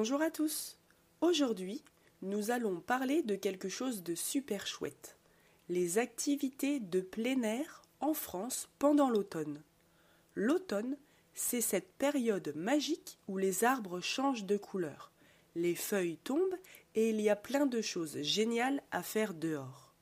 [0.00, 0.76] Bonjour à tous.
[1.22, 1.82] Aujourd'hui,
[2.22, 5.16] nous allons parler de quelque chose de super chouette.
[5.68, 9.60] Les activités de plein air en France pendant l'automne.
[10.36, 10.96] L'automne,
[11.34, 15.10] c'est cette période magique où les arbres changent de couleur.
[15.56, 16.58] Les feuilles tombent
[16.94, 19.92] et il y a plein de choses géniales à faire dehors.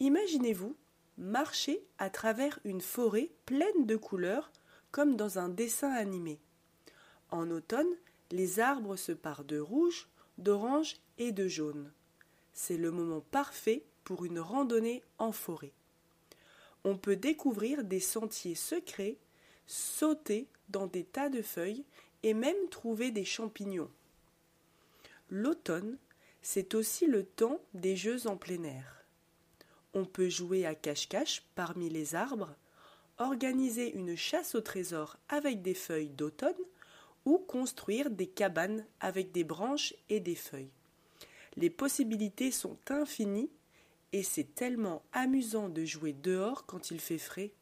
[0.00, 0.74] Imaginez-vous
[1.16, 4.50] marcher à travers une forêt pleine de couleurs
[4.90, 6.40] comme dans un dessin animé.
[7.30, 7.94] En automne,
[8.30, 11.90] les arbres se parent de rouge, d'orange et de jaune.
[12.52, 15.72] C'est le moment parfait pour une randonnée en forêt.
[16.84, 19.16] On peut découvrir des sentiers secrets,
[19.66, 21.84] sauter dans des tas de feuilles
[22.22, 23.90] et même trouver des champignons.
[25.28, 25.96] L'automne,
[26.42, 29.04] c'est aussi le temps des jeux en plein air.
[29.92, 32.54] On peut jouer à cache-cache parmi les arbres,
[33.18, 36.54] organiser une chasse au trésor avec des feuilles d'automne
[37.24, 40.70] ou construire des cabanes avec des branches et des feuilles.
[41.56, 43.50] Les possibilités sont infinies
[44.12, 47.52] et c'est tellement amusant de jouer dehors quand il fait frais.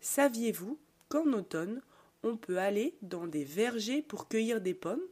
[0.00, 1.80] Saviez-vous qu'en automne,
[2.22, 5.02] on peut aller dans des vergers pour cueillir des pommes?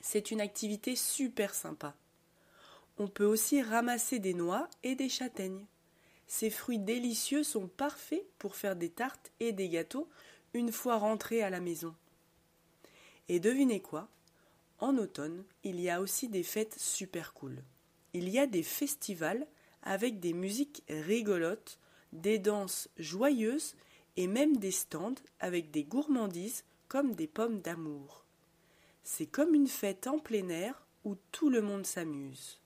[0.00, 1.94] C'est une activité super sympa.
[2.98, 5.66] On peut aussi ramasser des noix et des châtaignes.
[6.26, 10.08] Ces fruits délicieux sont parfaits pour faire des tartes et des gâteaux
[10.54, 11.94] une fois rentrés à la maison.
[13.28, 14.08] Et devinez quoi?
[14.78, 17.62] En automne, il y a aussi des fêtes super cool.
[18.12, 19.46] Il y a des festivals
[19.82, 21.78] avec des musiques rigolotes,
[22.12, 23.74] des danses joyeuses
[24.16, 28.24] et même des stands avec des gourmandises comme des pommes d'amour.
[29.02, 32.60] C'est comme une fête en plein air où tout le monde s'amuse.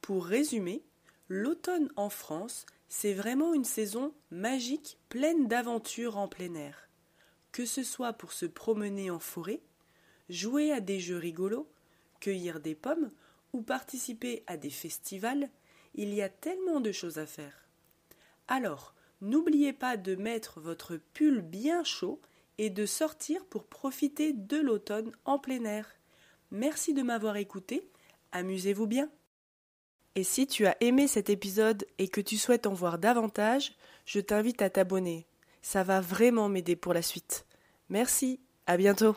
[0.00, 0.84] Pour résumer,
[1.28, 6.88] l'automne en France, c'est vraiment une saison magique pleine d'aventures en plein air.
[7.52, 9.60] Que ce soit pour se promener en forêt,
[10.28, 11.68] jouer à des jeux rigolos,
[12.20, 13.10] cueillir des pommes
[13.52, 15.48] ou participer à des festivals,
[15.94, 17.68] il y a tellement de choses à faire.
[18.48, 22.20] Alors, n'oubliez pas de mettre votre pull bien chaud
[22.58, 25.88] et de sortir pour profiter de l'automne en plein air.
[26.50, 27.88] Merci de m'avoir écouté,
[28.32, 29.10] amusez-vous bien.
[30.14, 34.20] Et si tu as aimé cet épisode et que tu souhaites en voir davantage, je
[34.20, 35.26] t'invite à t'abonner.
[35.62, 37.46] Ça va vraiment m'aider pour la suite.
[37.88, 39.16] Merci, à bientôt.